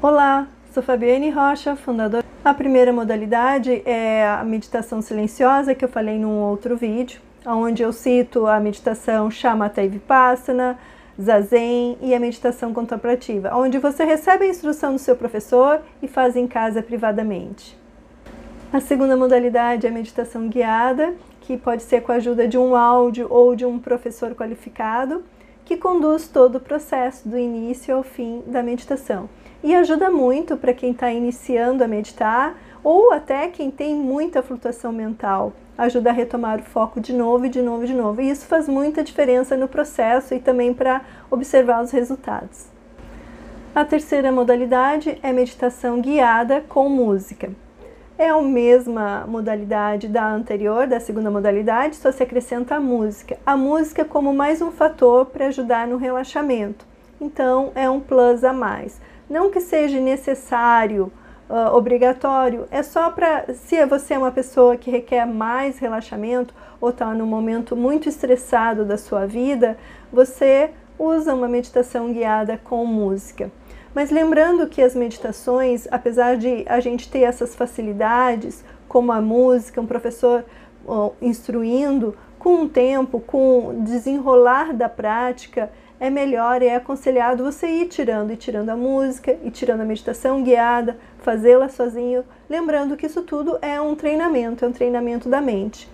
Olá, 0.00 0.46
sou 0.72 0.80
Fabiane 0.80 1.28
Rocha, 1.28 1.74
fundadora. 1.74 2.24
A 2.44 2.54
primeira 2.54 2.92
modalidade 2.92 3.82
é 3.84 4.24
a 4.24 4.44
meditação 4.44 5.02
silenciosa, 5.02 5.74
que 5.74 5.84
eu 5.84 5.88
falei 5.88 6.20
num 6.20 6.38
outro 6.38 6.76
vídeo, 6.76 7.20
onde 7.44 7.82
eu 7.82 7.92
cito 7.92 8.46
a 8.46 8.60
meditação 8.60 9.28
Shamatha 9.28 9.88
Vipassana, 9.88 10.78
Zazen 11.20 11.98
e 12.00 12.14
a 12.14 12.20
meditação 12.20 12.72
contemplativa, 12.72 13.56
onde 13.56 13.78
você 13.78 14.04
recebe 14.04 14.44
a 14.44 14.48
instrução 14.48 14.92
do 14.92 15.00
seu 15.00 15.16
professor 15.16 15.80
e 16.00 16.06
faz 16.06 16.36
em 16.36 16.46
casa 16.46 16.80
privadamente. 16.80 17.76
A 18.72 18.78
segunda 18.78 19.16
modalidade 19.16 19.84
é 19.84 19.90
a 19.90 19.92
meditação 19.92 20.46
guiada, 20.46 21.12
que 21.40 21.56
pode 21.56 21.82
ser 21.82 22.02
com 22.02 22.12
a 22.12 22.16
ajuda 22.16 22.46
de 22.46 22.56
um 22.56 22.76
áudio 22.76 23.26
ou 23.28 23.56
de 23.56 23.66
um 23.66 23.80
professor 23.80 24.32
qualificado, 24.36 25.24
que 25.64 25.76
conduz 25.76 26.28
todo 26.28 26.54
o 26.54 26.60
processo 26.60 27.28
do 27.28 27.36
início 27.36 27.96
ao 27.96 28.04
fim 28.04 28.44
da 28.46 28.62
meditação 28.62 29.28
e 29.62 29.74
ajuda 29.74 30.10
muito 30.10 30.56
para 30.56 30.72
quem 30.72 30.92
está 30.92 31.12
iniciando 31.12 31.82
a 31.82 31.88
meditar 31.88 32.56
ou 32.82 33.12
até 33.12 33.48
quem 33.48 33.70
tem 33.70 33.94
muita 33.94 34.42
flutuação 34.42 34.92
mental. 34.92 35.52
Ajuda 35.76 36.10
a 36.10 36.12
retomar 36.12 36.60
o 36.60 36.64
foco 36.64 37.00
de 37.00 37.12
novo 37.12 37.46
e 37.46 37.48
de 37.48 37.62
novo 37.62 37.84
e 37.84 37.86
de 37.86 37.94
novo. 37.94 38.20
E 38.20 38.30
isso 38.30 38.46
faz 38.46 38.68
muita 38.68 39.04
diferença 39.04 39.56
no 39.56 39.68
processo 39.68 40.34
e 40.34 40.40
também 40.40 40.74
para 40.74 41.02
observar 41.30 41.82
os 41.82 41.90
resultados. 41.90 42.66
A 43.74 43.84
terceira 43.84 44.32
modalidade 44.32 45.18
é 45.22 45.32
meditação 45.32 46.00
guiada 46.00 46.64
com 46.68 46.88
música. 46.88 47.50
É 48.18 48.30
a 48.30 48.42
mesma 48.42 49.24
modalidade 49.28 50.08
da 50.08 50.28
anterior, 50.28 50.88
da 50.88 50.98
segunda 50.98 51.30
modalidade, 51.30 51.94
só 51.94 52.10
se 52.10 52.20
acrescenta 52.20 52.74
a 52.74 52.80
música. 52.80 53.38
A 53.46 53.56
música 53.56 54.04
como 54.04 54.34
mais 54.34 54.60
um 54.60 54.72
fator 54.72 55.26
para 55.26 55.46
ajudar 55.46 55.86
no 55.86 55.96
relaxamento. 55.96 56.84
Então, 57.20 57.70
é 57.76 57.88
um 57.88 58.00
plus 58.00 58.42
a 58.42 58.52
mais. 58.52 59.00
Não 59.28 59.50
que 59.50 59.60
seja 59.60 60.00
necessário, 60.00 61.12
uh, 61.48 61.74
obrigatório, 61.74 62.66
é 62.70 62.82
só 62.82 63.10
para 63.10 63.52
se 63.54 63.84
você 63.86 64.14
é 64.14 64.18
uma 64.18 64.30
pessoa 64.30 64.76
que 64.76 64.90
requer 64.90 65.26
mais 65.26 65.78
relaxamento 65.78 66.54
ou 66.80 66.90
está 66.90 67.12
num 67.12 67.26
momento 67.26 67.74
muito 67.74 68.08
estressado 68.08 68.84
da 68.84 68.96
sua 68.96 69.26
vida, 69.26 69.76
você 70.12 70.70
usa 70.98 71.34
uma 71.34 71.48
meditação 71.48 72.12
guiada 72.12 72.58
com 72.62 72.84
música. 72.84 73.50
Mas 73.94 74.10
lembrando 74.10 74.66
que 74.68 74.82
as 74.82 74.94
meditações, 74.94 75.88
apesar 75.90 76.36
de 76.36 76.64
a 76.68 76.78
gente 76.80 77.10
ter 77.10 77.20
essas 77.20 77.54
facilidades, 77.54 78.64
como 78.86 79.12
a 79.12 79.20
música, 79.20 79.80
um 79.80 79.86
professor 79.86 80.44
uh, 80.86 81.12
instruindo, 81.20 82.14
com 82.38 82.62
o 82.62 82.68
tempo, 82.68 83.18
com 83.18 83.68
o 83.68 83.82
desenrolar 83.82 84.72
da 84.72 84.88
prática, 84.88 85.70
é 86.00 86.08
melhor, 86.10 86.62
é 86.62 86.74
aconselhado 86.74 87.44
você 87.44 87.66
ir 87.66 87.88
tirando 87.88 88.32
e 88.32 88.36
tirando 88.36 88.70
a 88.70 88.76
música 88.76 89.36
e 89.42 89.50
tirando 89.50 89.80
a 89.80 89.84
meditação 89.84 90.42
guiada, 90.42 90.96
fazê-la 91.18 91.68
sozinho, 91.68 92.24
lembrando 92.48 92.96
que 92.96 93.06
isso 93.06 93.22
tudo 93.22 93.58
é 93.60 93.80
um 93.80 93.94
treinamento, 93.94 94.64
é 94.64 94.68
um 94.68 94.72
treinamento 94.72 95.28
da 95.28 95.40
mente. 95.40 95.88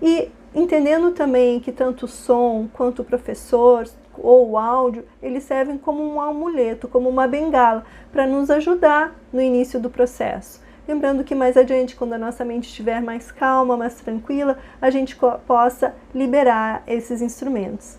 E 0.00 0.30
entendendo 0.54 1.12
também 1.12 1.60
que 1.60 1.72
tanto 1.72 2.06
o 2.06 2.08
som 2.08 2.68
quanto 2.72 3.02
o 3.02 3.04
professor 3.04 3.84
ou 4.16 4.50
o 4.50 4.58
áudio, 4.58 5.04
eles 5.22 5.44
servem 5.44 5.78
como 5.78 6.02
um 6.02 6.20
amuleto, 6.20 6.88
como 6.88 7.08
uma 7.08 7.26
bengala, 7.26 7.84
para 8.12 8.26
nos 8.26 8.50
ajudar 8.50 9.14
no 9.32 9.40
início 9.40 9.78
do 9.78 9.90
processo. 9.90 10.60
Lembrando 10.88 11.22
que 11.22 11.34
mais 11.34 11.56
adiante, 11.56 11.94
quando 11.94 12.14
a 12.14 12.18
nossa 12.18 12.44
mente 12.44 12.68
estiver 12.68 13.00
mais 13.00 13.30
calma, 13.30 13.76
mais 13.76 13.94
tranquila, 13.94 14.58
a 14.80 14.90
gente 14.90 15.16
possa 15.46 15.94
liberar 16.12 16.82
esses 16.86 17.22
instrumentos. 17.22 17.98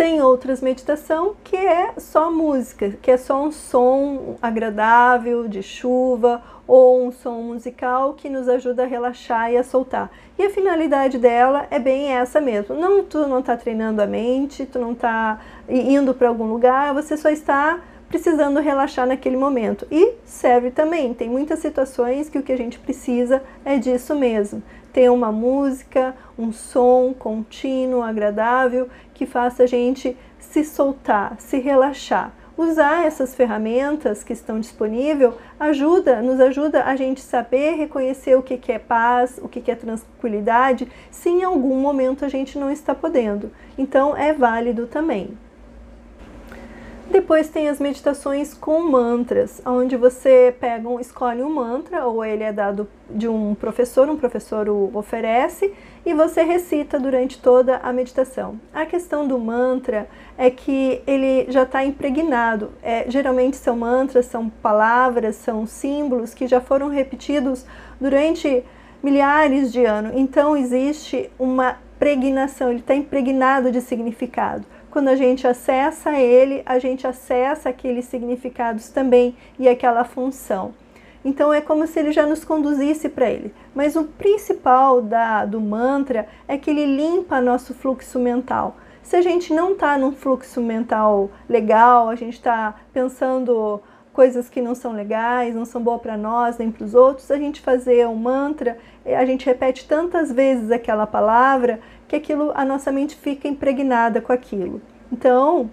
Tem 0.00 0.22
outras 0.22 0.62
meditação 0.62 1.36
que 1.44 1.54
é 1.54 1.92
só 1.98 2.30
música, 2.30 2.92
que 3.02 3.10
é 3.10 3.18
só 3.18 3.44
um 3.44 3.52
som 3.52 4.38
agradável 4.40 5.46
de 5.46 5.62
chuva 5.62 6.42
ou 6.66 7.04
um 7.04 7.12
som 7.12 7.42
musical 7.42 8.14
que 8.14 8.30
nos 8.30 8.48
ajuda 8.48 8.84
a 8.84 8.86
relaxar 8.86 9.52
e 9.52 9.58
a 9.58 9.62
soltar. 9.62 10.10
E 10.38 10.42
a 10.42 10.48
finalidade 10.48 11.18
dela 11.18 11.66
é 11.70 11.78
bem 11.78 12.14
essa 12.14 12.40
mesmo. 12.40 12.74
Não 12.74 13.04
tu 13.04 13.28
não 13.28 13.40
está 13.40 13.58
treinando 13.58 14.00
a 14.00 14.06
mente, 14.06 14.64
tu 14.64 14.78
não 14.78 14.92
está 14.92 15.38
indo 15.68 16.14
para 16.14 16.28
algum 16.28 16.46
lugar, 16.46 16.94
você 16.94 17.14
só 17.14 17.28
está 17.28 17.78
precisando 18.10 18.60
relaxar 18.60 19.06
naquele 19.06 19.38
momento. 19.38 19.86
E 19.90 20.14
serve 20.26 20.70
também, 20.70 21.14
tem 21.14 21.30
muitas 21.30 21.60
situações 21.60 22.28
que 22.28 22.38
o 22.38 22.42
que 22.42 22.52
a 22.52 22.58
gente 22.58 22.78
precisa 22.78 23.42
é 23.64 23.78
disso 23.78 24.14
mesmo 24.14 24.62
ter 24.92 25.10
uma 25.10 25.30
música, 25.30 26.14
um 26.38 26.52
som 26.52 27.14
contínuo, 27.16 28.02
agradável, 28.02 28.88
que 29.14 29.26
faça 29.26 29.64
a 29.64 29.66
gente 29.66 30.16
se 30.38 30.64
soltar, 30.64 31.36
se 31.38 31.58
relaxar. 31.58 32.32
Usar 32.56 33.06
essas 33.06 33.34
ferramentas 33.34 34.22
que 34.22 34.34
estão 34.34 34.60
disponíveis 34.60 35.32
ajuda, 35.58 36.20
nos 36.20 36.38
ajuda 36.40 36.84
a 36.84 36.94
gente 36.94 37.22
saber 37.22 37.76
reconhecer 37.76 38.36
o 38.36 38.42
que, 38.42 38.60
é 38.70 38.78
paz, 38.78 39.40
o 39.42 39.48
que 39.48 39.70
é 39.70 39.74
tranquilidade, 39.74 40.86
se 41.10 41.30
em 41.30 41.42
algum 41.42 41.76
momento 41.76 42.22
a 42.22 42.28
gente 42.28 42.58
não 42.58 42.70
está 42.70 42.94
podendo. 42.94 43.50
Então 43.78 44.14
é 44.14 44.34
válido 44.34 44.86
também. 44.86 45.38
Depois 47.10 47.48
tem 47.48 47.68
as 47.68 47.80
meditações 47.80 48.54
com 48.54 48.80
mantras, 48.88 49.60
onde 49.66 49.96
você 49.96 50.54
pega 50.60 50.88
um, 50.88 51.00
escolhe 51.00 51.42
um 51.42 51.52
mantra, 51.52 52.06
ou 52.06 52.24
ele 52.24 52.44
é 52.44 52.52
dado 52.52 52.86
de 53.10 53.26
um 53.26 53.52
professor, 53.52 54.08
um 54.08 54.16
professor 54.16 54.68
o 54.68 54.96
oferece, 54.96 55.74
e 56.06 56.14
você 56.14 56.44
recita 56.44 57.00
durante 57.00 57.42
toda 57.42 57.78
a 57.78 57.92
meditação. 57.92 58.60
A 58.72 58.86
questão 58.86 59.26
do 59.26 59.40
mantra 59.40 60.08
é 60.38 60.50
que 60.50 61.02
ele 61.04 61.50
já 61.50 61.64
está 61.64 61.84
impregnado. 61.84 62.70
É, 62.80 63.04
geralmente 63.10 63.56
são 63.56 63.76
mantras, 63.76 64.26
são 64.26 64.48
palavras, 64.48 65.34
são 65.34 65.66
símbolos 65.66 66.32
que 66.32 66.46
já 66.46 66.60
foram 66.60 66.86
repetidos 66.88 67.66
durante 68.00 68.64
milhares 69.02 69.72
de 69.72 69.84
anos. 69.84 70.12
Então 70.14 70.56
existe 70.56 71.28
uma 71.40 71.76
pregnação, 71.98 72.70
ele 72.70 72.78
está 72.78 72.94
impregnado 72.94 73.72
de 73.72 73.80
significado. 73.80 74.64
Quando 74.90 75.08
a 75.08 75.14
gente 75.14 75.46
acessa 75.46 76.18
ele, 76.18 76.62
a 76.66 76.78
gente 76.78 77.06
acessa 77.06 77.68
aqueles 77.68 78.06
significados 78.06 78.88
também 78.88 79.36
e 79.58 79.68
aquela 79.68 80.04
função. 80.04 80.74
Então 81.24 81.52
é 81.52 81.60
como 81.60 81.86
se 81.86 81.98
ele 82.00 82.12
já 82.12 82.26
nos 82.26 82.44
conduzisse 82.44 83.08
para 83.08 83.30
ele. 83.30 83.54
Mas 83.74 83.94
o 83.94 84.04
principal 84.04 85.00
da, 85.02 85.44
do 85.44 85.60
mantra 85.60 86.26
é 86.48 86.56
que 86.56 86.70
ele 86.70 86.86
limpa 86.86 87.40
nosso 87.40 87.74
fluxo 87.74 88.18
mental. 88.18 88.76
Se 89.02 89.16
a 89.16 89.22
gente 89.22 89.52
não 89.52 89.72
está 89.72 89.96
num 89.98 90.12
fluxo 90.12 90.60
mental 90.60 91.30
legal, 91.48 92.08
a 92.08 92.14
gente 92.14 92.34
está 92.34 92.74
pensando 92.92 93.80
coisas 94.12 94.48
que 94.48 94.60
não 94.60 94.74
são 94.74 94.92
legais, 94.92 95.54
não 95.54 95.64
são 95.64 95.82
boas 95.82 96.00
para 96.00 96.16
nós 96.16 96.58
nem 96.58 96.70
para 96.70 96.84
os 96.84 96.94
outros, 96.94 97.30
a 97.30 97.36
gente 97.36 97.60
fazer 97.60 98.06
um 98.06 98.16
mantra, 98.16 98.76
a 99.04 99.24
gente 99.24 99.46
repete 99.46 99.86
tantas 99.86 100.32
vezes 100.32 100.70
aquela 100.70 101.06
palavra 101.06 101.80
que 102.08 102.16
aquilo, 102.16 102.52
a 102.54 102.64
nossa 102.64 102.90
mente 102.90 103.14
fica 103.14 103.46
impregnada 103.46 104.20
com 104.20 104.32
aquilo. 104.32 104.82
Então, 105.12 105.70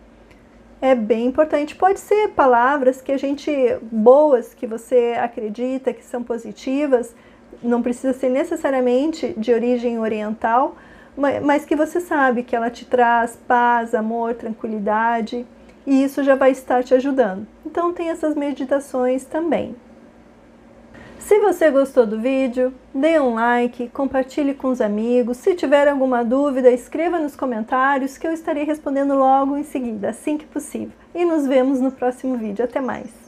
é 0.81 0.93
bem 0.93 1.25
importante. 1.25 1.75
Pode 1.75 1.99
ser 1.99 2.29
palavras 2.29 3.01
que 3.01 3.11
a 3.11 3.17
gente 3.17 3.51
boas, 3.91 4.53
que 4.53 4.67
você 4.67 5.15
acredita 5.19 5.93
que 5.93 6.03
são 6.03 6.23
positivas, 6.23 7.15
não 7.63 7.81
precisa 7.81 8.13
ser 8.13 8.29
necessariamente 8.29 9.33
de 9.37 9.51
origem 9.51 9.99
oriental, 9.99 10.75
mas 11.43 11.65
que 11.65 11.75
você 11.75 11.99
sabe 11.99 12.43
que 12.43 12.55
ela 12.55 12.69
te 12.69 12.85
traz 12.85 13.35
paz, 13.35 13.95
amor, 13.95 14.35
tranquilidade, 14.35 15.47
e 15.87 16.03
isso 16.03 16.21
já 16.21 16.35
vai 16.35 16.51
estar 16.51 16.83
te 16.83 16.93
ajudando. 16.93 17.47
Então 17.65 17.93
tem 17.93 18.09
essas 18.09 18.35
meditações 18.35 19.23
também. 19.23 19.73
Se 21.17 21.39
você 21.39 21.71
gostou 21.71 22.05
do 22.05 22.19
vídeo, 22.19 22.73
dê 22.93 23.19
um 23.19 23.33
like, 23.33 23.89
compartilhe 23.89 24.53
com 24.53 24.67
os 24.67 24.81
amigos. 24.81 25.37
Se 25.37 25.55
tiver 25.55 25.87
alguma 25.87 26.23
dúvida, 26.23 26.69
escreva 26.69 27.19
nos 27.19 27.35
comentários 27.35 28.17
que 28.17 28.27
eu 28.27 28.33
estarei 28.33 28.65
respondendo 28.65 29.15
logo 29.15 29.57
em 29.57 29.63
seguida, 29.63 30.09
assim 30.09 30.37
que 30.37 30.45
possível. 30.45 30.93
E 31.15 31.25
nos 31.25 31.47
vemos 31.47 31.81
no 31.81 31.91
próximo 31.91 32.37
vídeo. 32.37 32.63
Até 32.63 32.79
mais! 32.79 33.26